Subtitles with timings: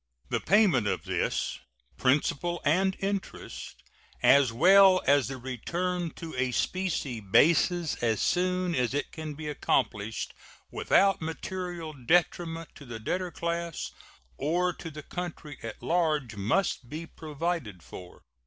[0.29, 1.59] The payment of this,
[1.95, 3.83] principal and interest,
[4.23, 9.47] as well as the return to a specie basis as soon as it can be
[9.47, 10.33] accomplished
[10.71, 13.91] without material detriment to the debtor class
[14.37, 18.23] or to the country at large, must be provided for.